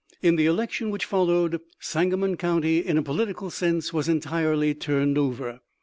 [0.23, 5.59] In the election which followed, Sangamon county in a political sense was entirely turned over.